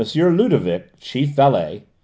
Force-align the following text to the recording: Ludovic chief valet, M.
Ludovic 0.15 0.99
chief 0.99 1.35
valet, 1.35 1.83
M. 1.83 1.83